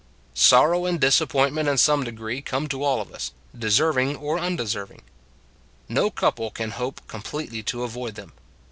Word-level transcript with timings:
Sorrow 0.33 0.87
and 0.87 0.99
disappointment 0.99 1.69
in 1.69 1.77
some 1.77 2.03
de 2.03 2.11
gree 2.11 2.41
come 2.41 2.67
to 2.69 2.83
all 2.83 3.01
of 3.01 3.13
us, 3.13 3.33
deserving 3.55 4.15
or 4.15 4.39
unde 4.39 4.67
serving: 4.67 5.03
no 5.87 6.09
couple 6.09 6.49
can 6.49 6.71
hope 6.71 7.01
completely 7.07 7.61
to 7.61 7.83
avoid 7.83 8.15
them. 8.15 8.33